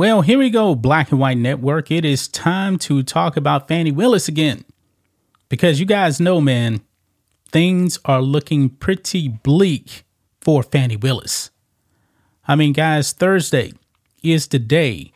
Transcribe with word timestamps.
Well, 0.00 0.22
here 0.22 0.38
we 0.38 0.48
go, 0.48 0.74
Black 0.74 1.10
and 1.10 1.20
White 1.20 1.36
Network. 1.36 1.90
It 1.90 2.06
is 2.06 2.26
time 2.26 2.78
to 2.78 3.02
talk 3.02 3.36
about 3.36 3.68
Fani 3.68 3.92
Willis 3.92 4.28
again. 4.28 4.64
Because 5.50 5.78
you 5.78 5.84
guys 5.84 6.18
know, 6.18 6.40
man, 6.40 6.80
things 7.52 7.98
are 8.06 8.22
looking 8.22 8.70
pretty 8.70 9.28
bleak 9.28 10.04
for 10.40 10.62
Fani 10.62 10.96
Willis. 10.96 11.50
I 12.48 12.56
mean, 12.56 12.72
guys, 12.72 13.12
Thursday 13.12 13.74
is 14.22 14.46
the 14.46 14.58
day 14.58 15.12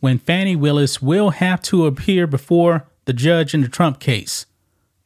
when 0.00 0.18
Fani 0.18 0.54
Willis 0.54 1.00
will 1.00 1.30
have 1.30 1.62
to 1.62 1.86
appear 1.86 2.26
before 2.26 2.86
the 3.06 3.14
judge 3.14 3.54
in 3.54 3.62
the 3.62 3.68
Trump 3.68 4.00
case 4.00 4.44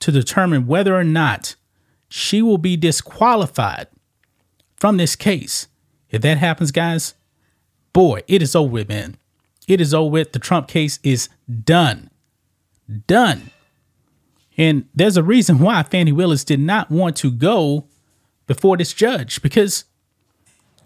to 0.01 0.11
determine 0.11 0.67
whether 0.67 0.97
or 0.97 1.05
not 1.05 1.55
she 2.09 2.43
will 2.43 2.59
be 2.59 2.77
disqualified 2.77 3.87
from 4.75 4.97
this 4.97 5.15
case. 5.15 5.69
If 6.11 6.21
that 6.23 6.39
happens, 6.39 6.73
guys, 6.73 7.15
boy, 7.93 8.25
it 8.27 8.43
is 8.43 8.57
over 8.57 8.73
with, 8.73 8.89
man. 8.89 9.19
It 9.71 9.81
is 9.81 9.95
over 9.95 10.11
with. 10.11 10.33
The 10.33 10.39
Trump 10.39 10.69
case 10.69 10.99
is 11.03 11.29
done. 11.65 12.11
Done. 13.07 13.51
And 14.57 14.87
there's 14.95 15.17
a 15.17 15.23
reason 15.23 15.59
why 15.59 15.83
Fani 15.83 16.13
Willis 16.13 16.45
did 16.45 16.61
not 16.61 16.91
want 16.91 17.17
to 17.19 17.31
go 17.31 17.87
before 18.47 18.77
this 18.77 18.93
judge 18.93 19.41
because 19.43 19.85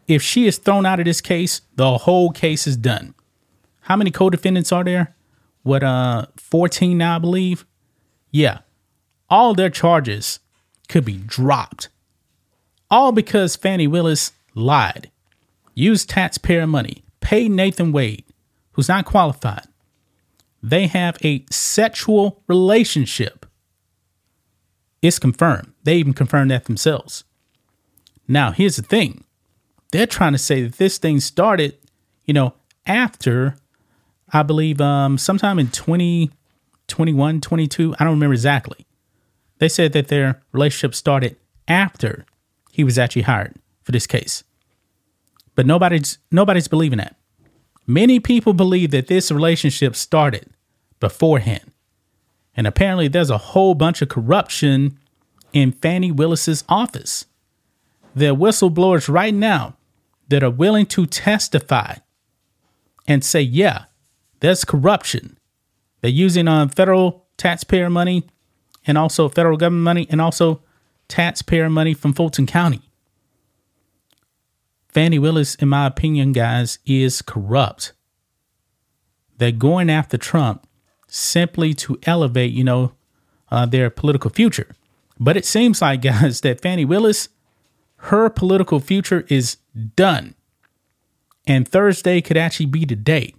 if 0.06 0.22
she 0.22 0.46
is 0.46 0.58
thrown 0.58 0.86
out 0.86 1.00
of 1.00 1.06
this 1.06 1.20
case, 1.20 1.62
the 1.76 1.98
whole 1.98 2.30
case 2.30 2.66
is 2.66 2.76
done. 2.76 3.14
How 3.82 3.96
many 3.96 4.10
co-defendants 4.10 4.70
are 4.70 4.84
there? 4.84 5.16
What 5.62 5.82
uh 5.82 6.26
14 6.36 6.98
now, 6.98 7.16
I 7.16 7.18
believe. 7.18 7.64
Yeah 8.30 8.58
all 9.34 9.54
their 9.54 9.70
charges 9.70 10.40
could 10.88 11.04
be 11.04 11.16
dropped. 11.16 11.88
All 12.90 13.12
because 13.12 13.56
Fani 13.56 13.86
Willis 13.86 14.32
lied, 14.54 15.10
used 15.74 16.08
taxpayer 16.08 16.66
money, 16.66 17.04
paid 17.20 17.50
Nathan 17.50 17.90
Wade, 17.90 18.24
who's 18.74 18.88
not 18.88 19.04
qualified. 19.04 19.66
They 20.62 20.86
have 20.86 21.18
a 21.24 21.44
sexual 21.50 22.42
relationship. 22.46 23.46
It's 25.02 25.18
confirmed. 25.18 25.72
They 25.82 25.96
even 25.96 26.14
confirmed 26.14 26.50
that 26.50 26.64
themselves. 26.64 27.24
Now, 28.26 28.52
here's 28.52 28.76
the 28.76 28.82
thing 28.82 29.24
they're 29.92 30.06
trying 30.06 30.32
to 30.32 30.38
say 30.38 30.62
that 30.62 30.78
this 30.78 30.98
thing 30.98 31.20
started, 31.20 31.76
you 32.24 32.34
know, 32.34 32.54
after, 32.86 33.56
I 34.32 34.42
believe, 34.42 34.80
um, 34.80 35.18
sometime 35.18 35.58
in 35.58 35.68
2021, 35.68 37.40
22. 37.40 37.94
I 37.98 38.04
don't 38.04 38.14
remember 38.14 38.34
exactly. 38.34 38.86
They 39.58 39.68
said 39.68 39.92
that 39.92 40.08
their 40.08 40.42
relationship 40.52 40.94
started 40.94 41.36
after 41.68 42.26
he 42.72 42.82
was 42.82 42.98
actually 42.98 43.22
hired 43.22 43.54
for 43.82 43.92
this 43.92 44.06
case. 44.06 44.42
But 45.54 45.66
nobody's 45.66 46.18
nobody's 46.32 46.66
believing 46.66 46.98
that. 46.98 47.16
Many 47.86 48.20
people 48.20 48.54
believe 48.54 48.90
that 48.92 49.08
this 49.08 49.30
relationship 49.30 49.94
started 49.94 50.48
beforehand. 51.00 51.72
And 52.56 52.66
apparently 52.66 53.08
there's 53.08 53.30
a 53.30 53.38
whole 53.38 53.74
bunch 53.74 54.00
of 54.00 54.08
corruption 54.08 54.98
in 55.52 55.72
Fani 55.72 56.10
Willis's 56.10 56.64
office. 56.68 57.26
There 58.14 58.32
are 58.32 58.36
whistleblowers 58.36 59.12
right 59.12 59.34
now 59.34 59.76
that 60.28 60.42
are 60.42 60.50
willing 60.50 60.86
to 60.86 61.06
testify 61.06 61.96
and 63.06 63.24
say, 63.24 63.40
yeah, 63.42 63.84
there's 64.40 64.64
corruption. 64.64 65.38
They're 66.00 66.10
using 66.10 66.48
um, 66.48 66.68
federal 66.68 67.26
taxpayer 67.36 67.90
money 67.90 68.24
and 68.86 68.96
also 68.96 69.28
federal 69.28 69.56
government 69.56 69.84
money 69.84 70.06
and 70.10 70.20
also 70.20 70.62
taxpayer 71.08 71.68
money 71.68 71.94
from 71.94 72.12
Fulton 72.12 72.46
County. 72.46 72.82
Fani 74.94 75.18
Willis, 75.18 75.56
in 75.56 75.68
my 75.68 75.86
opinion, 75.86 76.32
guys, 76.32 76.78
is 76.86 77.20
corrupt. 77.20 77.92
They're 79.38 79.50
going 79.50 79.90
after 79.90 80.16
Trump 80.16 80.66
simply 81.08 81.74
to 81.74 81.98
elevate, 82.04 82.52
you 82.52 82.64
know, 82.64 82.92
uh, 83.50 83.66
their 83.66 83.90
political 83.90 84.30
future. 84.30 84.68
But 85.18 85.36
it 85.36 85.44
seems 85.44 85.82
like, 85.82 86.02
guys, 86.02 86.40
that 86.42 86.62
Fani 86.62 86.84
Willis, 86.84 87.28
her 87.96 88.30
political 88.30 88.78
future 88.78 89.26
is 89.28 89.56
done. 89.96 90.34
And 91.46 91.68
Thursday 91.68 92.20
could 92.20 92.36
actually 92.36 92.66
be 92.66 92.84
the 92.84 92.96
day. 92.96 93.34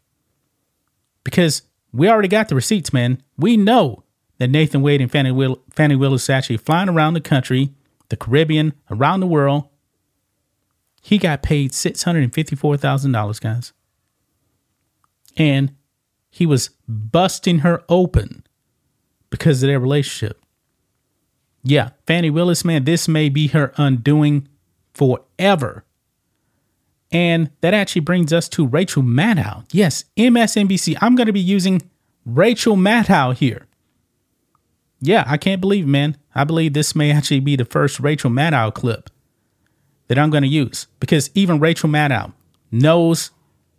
Because 1.24 1.64
we 1.92 2.10
already 2.10 2.28
got 2.28 2.50
the 2.50 2.56
receipts, 2.56 2.94
man. 2.94 3.24
We 3.38 3.58
know 3.58 4.04
that 4.38 4.50
Nathan 4.50 4.82
Wade 4.82 5.02
and 5.02 5.12
Fani, 5.12 5.32
Will- 5.32 5.62
Fani 5.72 5.96
Willis 5.96 6.30
actually 6.30 6.58
flying 6.58 6.90
around 6.90 7.14
the 7.14 7.22
country, 7.22 7.74
the 8.10 8.18
Caribbean, 8.18 8.74
around 8.92 9.22
the 9.22 9.28
world. 9.28 9.70
He 11.06 11.20
got 11.20 11.44
paid 11.44 11.72
$654,000, 11.72 13.42
guys. 13.42 13.74
And 15.38 15.76
he 16.32 16.46
was 16.46 16.72
busting 16.88 17.60
her 17.60 17.84
open 17.88 18.44
because 19.30 19.62
of 19.62 19.68
their 19.68 19.80
relationship. 19.80 20.42
Yeah, 21.64 21.90
Fani 22.08 22.30
Willis, 22.30 22.66
man, 22.66 22.86
this 22.86 23.08
may 23.08 23.30
be 23.30 23.48
her 23.48 23.72
undoing 23.78 24.48
forever. 24.94 25.86
And 27.12 27.52
that 27.62 27.74
actually 27.76 28.02
brings 28.02 28.34
us 28.34 28.50
to 28.50 28.66
Rachel 28.66 29.04
Maddow. 29.04 29.66
Yes, 29.72 30.06
MSNBC. 30.18 30.98
I'm 31.02 31.16
going 31.16 31.28
to 31.28 31.34
be 31.34 31.40
using 31.40 31.84
Rachel 32.26 32.76
Maddow 32.76 33.36
here 33.36 33.68
yeah, 35.06 35.24
I 35.28 35.38
can't 35.38 35.62
believe, 35.62 35.88
man. 35.88 36.18
I 36.34 36.44
believe 36.44 36.74
this 36.74 36.96
may 36.96 37.12
actually 37.12 37.40
be 37.40 37.56
the 37.56 37.66
first 37.66 38.00
Rachel 38.00 38.32
Maddow 38.32 38.74
clip 38.74 39.10
that 40.08 40.18
I'm 40.20 40.30
going 40.30 40.44
to 40.44 40.50
use 40.50 40.88
because 41.00 41.30
even 41.34 41.60
Rachel 41.60 41.90
Maddow 41.90 42.34
knows 42.72 43.32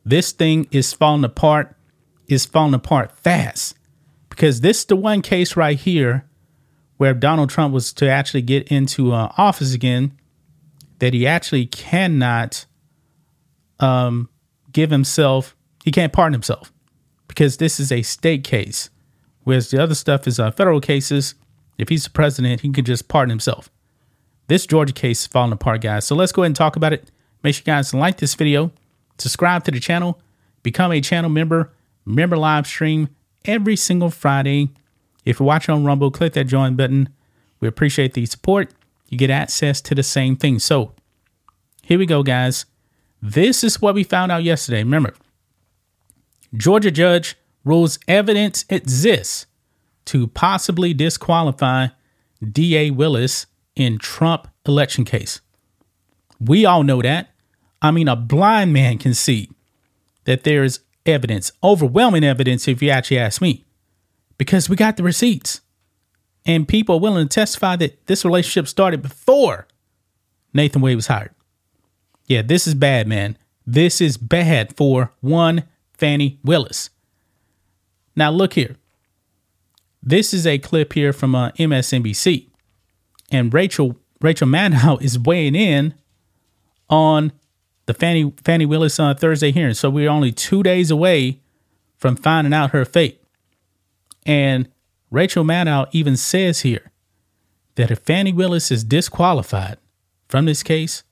this 0.04 0.32
thing 0.32 0.66
is 0.70 0.92
falling 0.92 1.24
apart, 1.24 1.76
is 2.28 2.46
falling 2.46 2.74
apart 2.74 3.12
fast. 3.12 3.76
Because 4.28 4.60
this 4.60 4.80
is 4.80 4.84
the 4.86 4.96
one 4.96 5.22
case 5.22 5.56
right 5.56 5.78
here 5.78 6.26
where 6.96 7.14
Donald 7.14 7.50
Trump 7.50 7.72
was 7.72 7.92
to 7.94 8.08
actually 8.08 8.42
get 8.42 8.68
into 8.68 9.12
uh, 9.12 9.32
office 9.36 9.74
again, 9.74 10.12
that 10.98 11.12
he 11.12 11.26
actually 11.26 11.66
cannot 11.66 12.64
um, 13.80 14.28
give 14.72 14.90
himself, 14.90 15.54
he 15.84 15.90
can't 15.90 16.12
pardon 16.12 16.32
himself 16.32 16.72
because 17.28 17.58
this 17.58 17.78
is 17.78 17.92
a 17.92 18.02
state 18.02 18.44
case. 18.44 18.90
Whereas 19.44 19.70
the 19.70 19.82
other 19.82 19.94
stuff 19.94 20.26
is 20.26 20.40
uh, 20.40 20.50
federal 20.50 20.80
cases. 20.80 21.34
If 21.78 21.88
he's 21.88 22.04
the 22.04 22.10
president, 22.10 22.62
he 22.62 22.70
can 22.70 22.84
just 22.84 23.08
pardon 23.08 23.30
himself. 23.30 23.70
This 24.48 24.66
Georgia 24.66 24.92
case 24.92 25.26
falling 25.26 25.52
apart, 25.52 25.80
guys. 25.80 26.04
So 26.04 26.14
let's 26.14 26.32
go 26.32 26.42
ahead 26.42 26.50
and 26.50 26.56
talk 26.56 26.76
about 26.76 26.92
it. 26.92 27.10
Make 27.42 27.54
sure 27.54 27.62
you 27.66 27.72
guys 27.72 27.92
like 27.92 28.18
this 28.18 28.34
video, 28.34 28.72
subscribe 29.18 29.64
to 29.64 29.70
the 29.70 29.80
channel, 29.80 30.20
become 30.62 30.92
a 30.92 31.00
channel 31.00 31.30
member, 31.30 31.72
member 32.04 32.36
live 32.36 32.66
stream 32.66 33.08
every 33.44 33.76
single 33.76 34.10
Friday. 34.10 34.70
If 35.24 35.40
you're 35.40 35.46
watching 35.46 35.74
on 35.74 35.84
Rumble, 35.84 36.10
click 36.10 36.32
that 36.34 36.44
join 36.44 36.76
button. 36.76 37.08
We 37.60 37.68
appreciate 37.68 38.14
the 38.14 38.26
support. 38.26 38.72
You 39.08 39.18
get 39.18 39.30
access 39.30 39.80
to 39.82 39.94
the 39.94 40.02
same 40.02 40.36
thing. 40.36 40.58
So 40.58 40.92
here 41.82 41.98
we 41.98 42.06
go, 42.06 42.22
guys. 42.22 42.66
This 43.22 43.64
is 43.64 43.80
what 43.80 43.94
we 43.94 44.04
found 44.04 44.30
out 44.30 44.44
yesterday. 44.44 44.82
Remember, 44.82 45.14
Georgia 46.54 46.90
judge 46.90 47.36
rules 47.64 47.98
evidence 48.06 48.64
exists 48.68 49.46
to 50.06 50.28
possibly 50.28 50.94
disqualify 50.94 51.88
DA 52.52 52.90
Willis 52.90 53.46
in 53.76 53.98
Trump 53.98 54.48
election 54.66 55.04
case. 55.04 55.40
We 56.40 56.64
all 56.64 56.82
know 56.82 57.02
that. 57.02 57.30
I 57.80 57.90
mean, 57.90 58.08
a 58.08 58.16
blind 58.16 58.72
man 58.72 58.98
can 58.98 59.14
see 59.14 59.50
that 60.24 60.42
there 60.42 60.64
is 60.64 60.80
evidence, 61.04 61.52
overwhelming 61.62 62.24
evidence, 62.24 62.66
if 62.66 62.82
you 62.82 62.90
actually 62.90 63.18
ask 63.18 63.40
me, 63.40 63.64
because 64.38 64.68
we 64.68 64.76
got 64.76 64.96
the 64.96 65.02
receipts. 65.02 65.60
And 66.44 66.66
people 66.66 66.96
are 66.96 67.00
willing 67.00 67.28
to 67.28 67.34
testify 67.34 67.76
that 67.76 68.06
this 68.06 68.24
relationship 68.24 68.68
started 68.68 69.02
before 69.02 69.66
Nathan 70.54 70.80
Wade 70.80 70.96
was 70.96 71.08
hired. 71.08 71.34
Yeah, 72.26 72.42
this 72.42 72.66
is 72.66 72.74
bad, 72.74 73.06
man. 73.06 73.36
This 73.66 74.00
is 74.00 74.16
bad 74.16 74.76
for 74.76 75.12
one 75.20 75.64
Fani 75.92 76.38
Willis. 76.44 76.90
Now, 78.14 78.30
look 78.30 78.54
here. 78.54 78.76
This 80.02 80.32
is 80.32 80.46
a 80.46 80.58
clip 80.58 80.92
here 80.92 81.12
from 81.12 81.34
uh, 81.34 81.50
MSNBC. 81.52 82.48
And 83.30 83.52
Rachel 83.52 83.96
Rachel 84.20 84.48
Maddow 84.48 85.00
is 85.02 85.18
weighing 85.18 85.54
in 85.54 85.94
on 86.88 87.32
the 87.86 87.94
Fani 87.94 88.32
Fani 88.44 88.66
Willis 88.66 88.98
uh, 88.98 89.14
Thursday 89.14 89.52
hearing. 89.52 89.74
So 89.74 89.90
we're 89.90 90.10
only 90.10 90.32
two 90.32 90.62
days 90.62 90.90
away 90.90 91.40
from 91.96 92.16
finding 92.16 92.52
out 92.52 92.70
her 92.70 92.84
fate. 92.84 93.22
And 94.24 94.68
Rachel 95.10 95.44
Maddow 95.44 95.88
even 95.92 96.16
says 96.16 96.60
here 96.60 96.90
that 97.76 97.90
if 97.90 98.00
Fani 98.00 98.32
Willis 98.32 98.70
is 98.70 98.84
disqualified 98.84 99.78
from 100.28 100.46
this 100.46 100.62
case, 100.62 101.04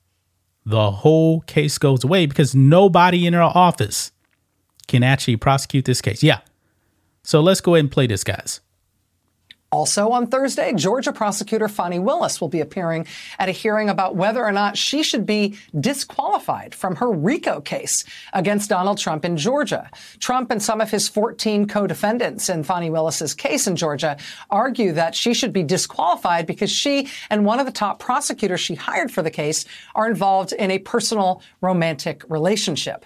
the 0.66 0.90
whole 0.90 1.40
case 1.42 1.78
goes 1.78 2.04
away 2.04 2.26
because 2.26 2.54
nobody 2.54 3.26
in 3.26 3.34
her 3.34 3.42
office 3.42 4.12
can 4.86 5.02
actually 5.02 5.36
prosecute 5.36 5.84
this 5.84 6.00
case. 6.00 6.22
Yeah. 6.22 6.40
So 7.22 7.40
let's 7.40 7.60
go 7.60 7.74
ahead 7.74 7.84
and 7.84 7.92
play 7.92 8.06
this, 8.06 8.24
guys. 8.24 8.60
Also 9.74 10.10
on 10.10 10.28
Thursday, 10.28 10.72
Georgia 10.72 11.12
prosecutor 11.12 11.66
Fani 11.66 11.98
Willis 11.98 12.40
will 12.40 12.48
be 12.48 12.60
appearing 12.60 13.08
at 13.40 13.48
a 13.48 13.50
hearing 13.50 13.88
about 13.88 14.14
whether 14.14 14.44
or 14.44 14.52
not 14.52 14.76
she 14.76 15.02
should 15.02 15.26
be 15.26 15.58
disqualified 15.80 16.72
from 16.72 16.94
her 16.94 17.10
RICO 17.10 17.60
case 17.60 18.04
against 18.32 18.70
Donald 18.70 18.98
Trump 18.98 19.24
in 19.24 19.36
Georgia. 19.36 19.90
Trump 20.20 20.52
and 20.52 20.62
some 20.62 20.80
of 20.80 20.92
his 20.92 21.08
14 21.08 21.66
co-defendants 21.66 22.48
in 22.48 22.62
Fani 22.62 22.88
Willis's 22.88 23.34
case 23.34 23.66
in 23.66 23.74
Georgia 23.74 24.16
argue 24.48 24.92
that 24.92 25.16
she 25.16 25.34
should 25.34 25.52
be 25.52 25.64
disqualified 25.64 26.46
because 26.46 26.70
she 26.70 27.08
and 27.28 27.44
one 27.44 27.58
of 27.58 27.66
the 27.66 27.72
top 27.72 27.98
prosecutors 27.98 28.60
she 28.60 28.76
hired 28.76 29.10
for 29.10 29.22
the 29.22 29.30
case 29.30 29.64
are 29.96 30.08
involved 30.08 30.52
in 30.52 30.70
a 30.70 30.78
personal 30.78 31.42
romantic 31.60 32.22
relationship. 32.28 33.04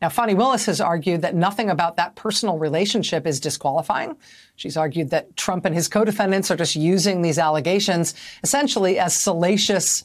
Now, 0.00 0.08
Fani 0.08 0.34
Willis 0.34 0.64
has 0.66 0.80
argued 0.80 1.20
that 1.22 1.34
nothing 1.34 1.68
about 1.68 1.96
that 1.96 2.14
personal 2.14 2.58
relationship 2.58 3.26
is 3.26 3.38
disqualifying. 3.38 4.16
She's 4.56 4.76
argued 4.76 5.10
that 5.10 5.36
Trump 5.36 5.66
and 5.66 5.74
his 5.74 5.88
co-defendants 5.88 6.50
are 6.50 6.56
just 6.56 6.74
using 6.74 7.20
these 7.20 7.38
allegations 7.38 8.14
essentially 8.42 8.98
as 8.98 9.14
salacious 9.14 10.04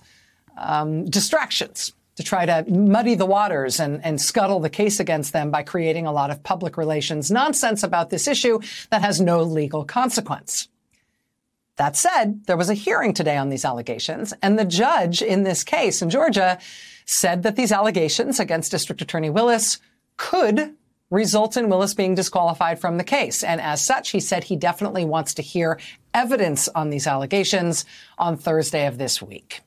um, 0.58 1.06
distractions 1.06 1.94
to 2.16 2.24
try 2.24 2.46
to 2.46 2.66
muddy 2.70 3.16
the 3.16 3.26
waters 3.26 3.80
and, 3.80 4.04
and 4.04 4.22
scuttle 4.22 4.60
the 4.60 4.70
case 4.70 5.00
against 5.00 5.34
them 5.34 5.52
by 5.52 5.64
creating 5.64 6.06
a 6.06 6.12
lot 6.12 6.30
of 6.30 6.44
public 6.44 6.78
relations 6.78 7.32
nonsense 7.32 7.84
about 7.84 8.10
this 8.10 8.28
issue 8.28 8.60
that 8.90 9.02
has 9.02 9.20
no 9.22 9.44
legal 9.44 9.84
consequence. 9.84 10.70
That 11.78 11.98
said, 11.98 12.46
there 12.46 12.58
was 12.58 12.70
a 12.70 12.74
hearing 12.74 13.14
today 13.14 13.38
on 13.38 13.50
these 13.50 13.66
allegations, 13.66 14.34
and 14.42 14.58
the 14.58 14.66
judge 14.66 15.22
in 15.22 15.44
this 15.44 15.64
case 15.64 16.02
in 16.02 16.10
Georgia 16.10 16.58
said 17.06 17.44
that 17.44 17.56
these 17.56 17.72
allegations 17.72 18.40
against 18.40 18.72
District 18.72 19.02
Attorney 19.02 19.30
Willis 19.30 19.80
could 20.18 20.76
result 21.12 21.56
in 21.56 21.70
Willis 21.70 21.94
being 21.94 22.16
disqualified 22.16 22.80
from 22.80 22.98
the 22.98 23.04
case. 23.04 23.44
And 23.44 23.62
as 23.62 23.84
such, 23.84 24.10
he 24.10 24.20
said 24.20 24.46
he 24.46 24.56
definitely 24.56 25.06
wants 25.06 25.34
to 25.36 25.42
hear 25.42 25.80
evidence 26.14 26.68
on 26.70 26.90
these 26.90 27.08
allegations 27.08 27.86
on 28.18 28.38
Thursday 28.38 28.88
of 28.88 28.98
this 28.98 29.22
week. 29.22 29.62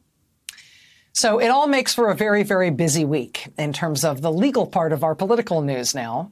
So 1.12 1.38
it 1.38 1.48
all 1.48 1.66
makes 1.66 1.94
for 1.94 2.10
a 2.10 2.14
very, 2.14 2.42
very 2.42 2.70
busy 2.70 3.04
week 3.04 3.48
in 3.58 3.72
terms 3.72 4.04
of 4.04 4.20
the 4.20 4.32
legal 4.32 4.66
part 4.66 4.92
of 4.92 5.02
our 5.02 5.14
political 5.14 5.62
news 5.62 5.94
now. 5.94 6.30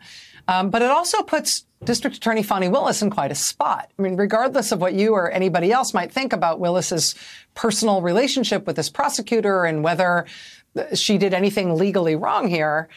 Um, 0.49 0.71
but 0.71 0.83
it 0.83 0.91
also 0.91 1.23
puts 1.23 1.65
District 1.85 2.17
Attorney 2.17 2.43
Fani 2.43 2.69
Willis 2.69 3.03
in 3.03 3.11
quite 3.11 3.31
a 3.31 3.37
spot. 3.37 3.91
I 3.99 4.03
mean, 4.03 4.17
regardless 4.17 4.73
of 4.73 4.81
what 4.81 4.95
you 4.95 5.13
or 5.13 5.31
anybody 5.31 5.73
else 5.73 5.93
might 5.93 6.13
think 6.13 6.33
about 6.33 6.61
Willis's 6.61 7.15
personal 7.55 8.01
relationship 8.01 8.67
with 8.67 8.77
this 8.77 8.89
prosecutor 8.89 9.65
and 9.65 9.83
whether 9.83 10.27
she 10.95 11.19
did 11.19 11.35
anything 11.35 11.75
legally 11.75 12.17
wrong 12.17 12.49
here, 12.49 12.89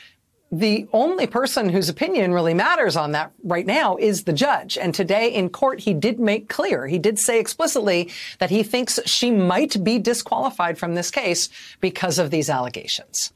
the 0.51 0.87
only 0.93 1.27
person 1.27 1.69
whose 1.69 1.89
opinion 1.89 2.33
really 2.33 2.55
matters 2.55 2.95
on 2.95 3.11
that 3.11 3.31
right 3.43 3.65
now 3.65 3.97
is 3.97 4.23
the 4.23 4.33
judge. 4.33 4.77
And 4.77 4.93
today 4.93 5.31
in 5.31 5.49
court, 5.49 5.81
he 5.81 5.93
did 5.93 6.19
make 6.19 6.49
clear, 6.49 6.87
he 6.87 6.97
did 6.97 7.19
say 7.19 7.39
explicitly 7.39 8.11
that 8.39 8.49
he 8.49 8.63
thinks 8.63 8.99
she 9.05 9.29
might 9.29 9.83
be 9.83 9.99
disqualified 9.99 10.77
from 10.77 10.95
this 10.95 11.11
case 11.11 11.49
because 11.79 12.17
of 12.17 12.31
these 12.31 12.49
allegations. 12.49 13.31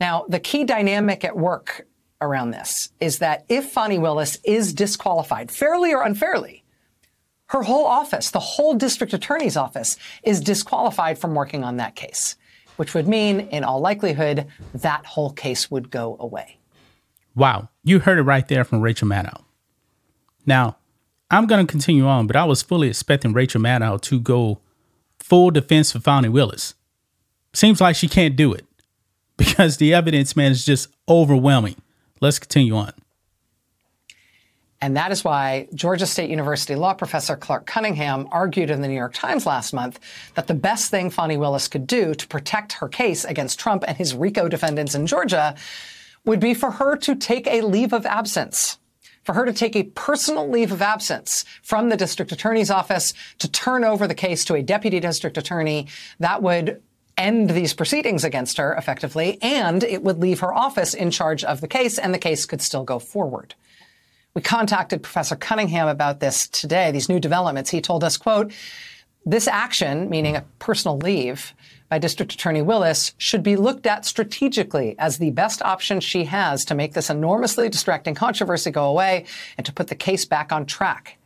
Now, 0.00 0.24
the 0.28 0.40
key 0.40 0.64
dynamic 0.64 1.24
at 1.24 1.36
work 1.36 1.86
around 2.20 2.50
this 2.50 2.90
is 3.00 3.18
that 3.18 3.44
if 3.48 3.70
Fani 3.70 3.98
Willis 3.98 4.38
is 4.44 4.72
disqualified, 4.72 5.50
fairly 5.50 5.92
or 5.92 6.02
unfairly, 6.02 6.64
her 7.46 7.62
whole 7.62 7.86
office, 7.86 8.30
the 8.30 8.38
whole 8.40 8.74
district 8.74 9.12
attorney's 9.12 9.56
office 9.56 9.96
is 10.22 10.40
disqualified 10.40 11.18
from 11.18 11.34
working 11.34 11.64
on 11.64 11.78
that 11.78 11.96
case 11.96 12.36
which 12.80 12.94
would 12.94 13.06
mean, 13.06 13.40
in 13.40 13.62
all 13.62 13.78
likelihood, 13.78 14.46
that 14.72 15.04
whole 15.04 15.30
case 15.32 15.70
would 15.70 15.90
go 15.90 16.16
away. 16.18 16.56
Wow. 17.34 17.68
You 17.84 17.98
heard 17.98 18.18
it 18.18 18.22
right 18.22 18.48
there 18.48 18.64
from 18.64 18.80
Rachel 18.80 19.06
Maddow. 19.06 19.42
Now, 20.46 20.78
I'm 21.30 21.46
going 21.46 21.66
to 21.66 21.70
continue 21.70 22.06
on, 22.06 22.26
but 22.26 22.36
I 22.36 22.44
was 22.44 22.62
fully 22.62 22.88
expecting 22.88 23.34
Rachel 23.34 23.60
Maddow 23.60 24.00
to 24.00 24.18
go 24.18 24.60
full 25.18 25.50
defense 25.50 25.92
for 25.92 26.00
Fani 26.00 26.30
Willis. 26.30 26.72
Seems 27.52 27.82
like 27.82 27.96
she 27.96 28.08
can't 28.08 28.34
do 28.34 28.54
it 28.54 28.64
because 29.36 29.76
the 29.76 29.92
evidence, 29.92 30.34
man, 30.34 30.50
is 30.50 30.64
just 30.64 30.88
overwhelming. 31.06 31.76
Let's 32.20 32.38
continue 32.38 32.76
on. 32.76 32.92
And 34.82 34.96
that 34.96 35.12
is 35.12 35.22
why 35.22 35.68
Georgia 35.74 36.06
State 36.06 36.30
University 36.30 36.74
law 36.74 36.94
professor 36.94 37.36
Clark 37.36 37.66
Cunningham 37.66 38.26
argued 38.32 38.70
in 38.70 38.80
the 38.80 38.88
New 38.88 38.94
York 38.94 39.12
Times 39.12 39.44
last 39.44 39.74
month 39.74 40.00
that 40.34 40.46
the 40.46 40.54
best 40.54 40.90
thing 40.90 41.10
Fani 41.10 41.36
Willis 41.36 41.68
could 41.68 41.86
do 41.86 42.14
to 42.14 42.26
protect 42.28 42.72
her 42.74 42.88
case 42.88 43.24
against 43.24 43.60
Trump 43.60 43.84
and 43.86 43.96
his 43.96 44.14
RICO 44.14 44.48
defendants 44.48 44.94
in 44.94 45.06
Georgia 45.06 45.54
would 46.24 46.40
be 46.40 46.54
for 46.54 46.70
her 46.72 46.96
to 46.96 47.14
take 47.14 47.46
a 47.46 47.60
leave 47.60 47.92
of 47.92 48.06
absence. 48.06 48.78
For 49.24 49.34
her 49.34 49.44
to 49.44 49.52
take 49.52 49.76
a 49.76 49.82
personal 49.82 50.48
leave 50.48 50.72
of 50.72 50.80
absence 50.80 51.44
from 51.62 51.90
the 51.90 51.96
district 51.96 52.32
attorney's 52.32 52.70
office 52.70 53.12
to 53.38 53.50
turn 53.50 53.84
over 53.84 54.06
the 54.06 54.14
case 54.14 54.46
to 54.46 54.54
a 54.54 54.62
deputy 54.62 54.98
district 54.98 55.36
attorney 55.36 55.88
that 56.20 56.42
would 56.42 56.80
end 57.20 57.50
these 57.50 57.74
proceedings 57.74 58.24
against 58.24 58.56
her 58.56 58.74
effectively, 58.74 59.38
and 59.42 59.84
it 59.84 60.02
would 60.02 60.18
leave 60.18 60.40
her 60.40 60.52
office 60.52 60.94
in 60.94 61.10
charge 61.10 61.44
of 61.44 61.60
the 61.60 61.68
case, 61.68 61.98
and 61.98 62.12
the 62.12 62.18
case 62.18 62.46
could 62.46 62.62
still 62.62 62.84
go 62.84 62.98
forward. 62.98 63.54
We 64.34 64.42
contacted 64.42 65.02
Professor 65.02 65.36
Cunningham 65.36 65.88
about 65.88 66.20
this 66.20 66.48
today, 66.48 66.90
these 66.90 67.08
new 67.08 67.20
developments. 67.20 67.70
He 67.70 67.80
told 67.80 68.02
us, 68.04 68.16
quote, 68.16 68.52
this 69.26 69.46
action, 69.46 70.08
meaning 70.08 70.36
a 70.36 70.44
personal 70.58 70.96
leave 70.96 71.52
by 71.90 71.98
District 71.98 72.32
Attorney 72.32 72.62
Willis, 72.62 73.12
should 73.18 73.42
be 73.42 73.56
looked 73.56 73.86
at 73.86 74.06
strategically 74.06 74.94
as 74.98 75.18
the 75.18 75.30
best 75.30 75.60
option 75.62 76.00
she 76.00 76.24
has 76.24 76.64
to 76.64 76.74
make 76.74 76.94
this 76.94 77.10
enormously 77.10 77.68
distracting 77.68 78.14
controversy 78.14 78.70
go 78.70 78.86
away 78.86 79.26
and 79.58 79.66
to 79.66 79.72
put 79.72 79.88
the 79.88 79.94
case 79.94 80.24
back 80.24 80.52
on 80.52 80.64
track. 80.64 81.18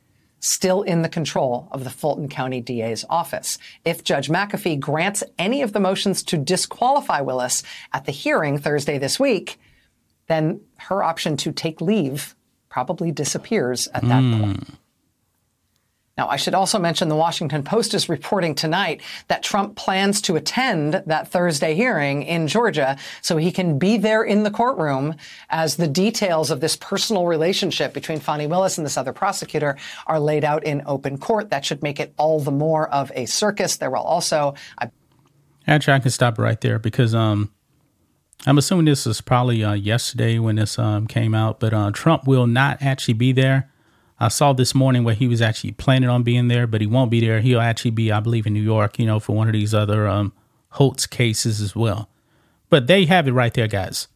Still 0.47 0.83
in 0.83 1.01
the 1.01 1.09
control 1.09 1.69
of 1.71 1.85
the 1.85 1.91
Fulton 1.91 2.29
County 2.29 2.61
DA's 2.61 3.03
office. 3.09 3.57
If 3.83 4.05
Judge 4.05 4.29
McAfee 4.29 4.79
grants 4.79 5.23
any 5.39 5.63
of 5.63 5.73
the 5.73 5.81
motions 5.81 6.23
to 6.25 6.37
disqualify 6.37 7.23
Willis 7.23 7.63
at 7.95 8.05
the 8.05 8.13
hearing 8.13 8.59
Thursday 8.59 8.99
this 8.99 9.19
week, 9.19 9.59
then 10.27 10.61
her 10.77 11.03
option 11.03 11.39
to 11.39 11.51
take 11.51 11.81
leave 11.81 12.35
probably 12.69 13.11
disappears 13.11 13.89
at 13.95 14.03
that 14.03 14.23
mm. 14.23 14.39
point. 14.39 14.69
Now, 16.17 16.29
I 16.29 16.37
should 16.37 16.55
also 16.55 16.79
mention 16.79 17.09
the 17.09 17.17
Washington 17.17 17.65
Post 17.65 17.93
is 17.93 18.09
reporting 18.09 18.55
tonight 18.55 19.01
that 19.27 19.43
Trump 19.43 19.75
plans 19.75 20.23
to 20.23 20.37
attend 20.37 21.03
that 21.07 21.27
Thursday 21.27 21.75
hearing 21.75 22.23
in 22.23 22.47
Georgia 22.47 22.97
so 23.21 23.37
he 23.37 23.51
can 23.51 23.81
be 23.81 23.97
there 23.97 24.23
in 24.23 24.45
the 24.45 24.51
courtroom 24.51 25.17
as 25.51 25.75
the 25.75 25.89
details 25.89 26.53
of 26.53 26.61
this 26.61 26.77
personal 26.77 27.27
relationship 27.27 27.93
between 27.93 28.21
Fani 28.21 28.47
Willis 28.47 28.79
and 28.79 28.87
this 28.87 28.97
other 28.97 29.13
prosecutor 29.13 29.77
are 30.07 30.21
laid 30.21 30.45
out 30.45 30.63
in 30.63 30.83
open 30.87 31.19
court. 31.19 31.51
That 31.51 31.65
should 31.65 31.83
make 31.83 31.99
it 31.99 32.15
all 32.17 32.39
the 32.39 32.53
more 32.53 32.89
of 32.91 33.11
a 33.17 33.27
circus. 33.27 33.77
There 33.79 33.91
will 33.91 33.99
also. 33.99 34.55
I- 34.79 34.91
Actually, 35.67 35.95
I 35.95 35.99
can 35.99 36.11
stop 36.11 36.39
right 36.39 36.61
there 36.61 36.79
because 36.79 37.13
um, 37.15 37.51
I'm 38.47 38.59
assuming 38.59 38.85
this 38.85 39.05
is 39.07 39.21
probably 39.21 39.65
uh, 39.65 39.73
yesterday 39.73 40.39
when 40.39 40.57
this 40.57 40.79
um, 40.79 41.07
came 41.09 41.35
out, 41.35 41.59
but 41.59 41.73
uh, 41.75 41.91
Trump 41.93 42.27
will 42.27 42.47
not 42.47 42.83
actually 42.83 43.15
be 43.15 43.33
there. 43.33 43.71
I 44.25 44.29
saw 44.29 44.53
this 44.53 44.75
morning 44.75 45.05
where 45.05 45.15
he 45.15 45.29
was 45.29 45.43
actually 45.43 45.73
planning 45.73 46.09
on 46.09 46.23
being 46.23 46.49
there, 46.49 46.67
but 46.67 46.81
he 46.81 46.87
won't 46.87 47.11
be 47.11 47.21
there. 47.21 47.41
He'll 47.41 47.61
actually 47.61 47.91
be, 47.91 48.11
I 48.11 48.21
believe, 48.21 48.47
in 48.47 48.53
New 48.53 48.63
York, 48.63 48.99
you 48.99 49.07
know, 49.07 49.21
for 49.21 49.35
one 49.35 49.49
of 49.49 49.53
these 49.53 49.75
other 49.75 50.09
um, 50.09 50.33
Holtz 50.71 51.07
cases 51.07 51.61
as 51.61 51.77
well. 51.77 52.09
But 52.71 52.87
they 52.87 53.05
have 53.05 53.29
it 53.29 53.33
right 53.33 53.53
there, 53.53 53.69
guys. 53.69 54.09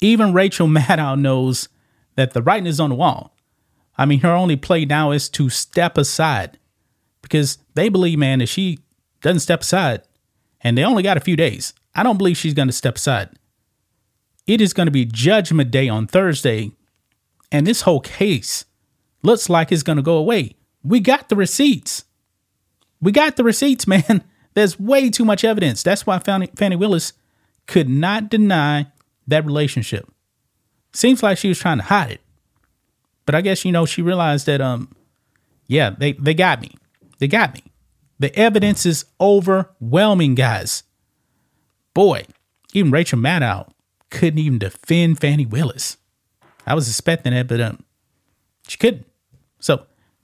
Even 0.00 0.32
Rachel 0.32 0.68
Maddow 0.68 1.18
knows 1.18 1.68
that 2.14 2.32
the 2.32 2.42
writing 2.42 2.66
is 2.66 2.80
on 2.80 2.90
the 2.90 2.96
wall. 2.96 3.34
I 3.96 4.06
mean, 4.06 4.20
her 4.20 4.32
only 4.32 4.56
play 4.56 4.84
now 4.84 5.10
is 5.10 5.28
to 5.30 5.50
step 5.50 5.98
aside 5.98 6.58
because 7.20 7.58
they 7.74 7.88
believe, 7.88 8.18
man, 8.18 8.40
if 8.40 8.48
she 8.48 8.78
doesn't 9.22 9.40
step 9.40 9.62
aside, 9.62 10.02
and 10.60 10.78
they 10.78 10.84
only 10.84 11.02
got 11.02 11.16
a 11.16 11.20
few 11.20 11.36
days, 11.36 11.74
I 11.94 12.02
don't 12.02 12.18
believe 12.18 12.36
she's 12.36 12.54
going 12.54 12.68
to 12.68 12.72
step 12.72 12.96
aside 12.96 13.30
it 14.48 14.62
is 14.62 14.72
going 14.72 14.86
to 14.86 14.90
be 14.90 15.04
Judgment 15.04 15.70
Day 15.70 15.88
on 15.88 16.06
Thursday, 16.06 16.72
and 17.52 17.66
this 17.66 17.82
whole 17.82 18.00
case 18.00 18.64
looks 19.22 19.48
like 19.48 19.72
it's 19.72 19.82
going 19.82 19.96
to 19.96 20.02
go 20.02 20.16
away. 20.16 20.56
We 20.82 21.00
got 21.00 21.28
the 21.28 21.36
receipts. 21.36 22.04
We 23.00 23.12
got 23.12 23.36
the 23.36 23.44
receipts, 23.44 23.86
man. 23.88 24.24
There's 24.54 24.78
way 24.78 25.10
too 25.10 25.24
much 25.24 25.44
evidence. 25.44 25.82
That's 25.82 26.06
why 26.06 26.18
Fani 26.18 26.76
Willis 26.76 27.12
could 27.66 27.88
not 27.88 28.28
deny 28.30 28.86
that 29.26 29.44
relationship. 29.44 30.10
Seems 30.92 31.22
like 31.22 31.38
she 31.38 31.48
was 31.48 31.58
trying 31.58 31.78
to 31.78 31.84
hide 31.84 32.12
it. 32.12 32.20
But 33.26 33.34
I 33.34 33.42
guess, 33.42 33.64
you 33.64 33.72
know, 33.72 33.84
she 33.84 34.00
realized 34.02 34.46
that, 34.46 34.60
um, 34.60 34.94
yeah, 35.66 35.90
they, 35.90 36.12
they 36.12 36.34
got 36.34 36.62
me. 36.62 36.74
They 37.18 37.28
got 37.28 37.54
me. 37.54 37.62
The 38.18 38.34
evidence 38.36 38.86
is 38.86 39.04
overwhelming, 39.20 40.34
guys. 40.34 40.82
Boy, 41.94 42.24
even 42.72 42.90
Rachel 42.90 43.18
Maddow 43.18 43.68
couldn't 44.10 44.38
even 44.38 44.58
defend 44.58 45.20
Fani 45.20 45.46
Willis. 45.46 45.98
I 46.66 46.74
was 46.74 46.88
expecting 46.88 47.32
that, 47.32 47.48
but 47.48 47.60
um, 47.60 47.84
she 48.66 48.78
couldn't. 48.78 49.06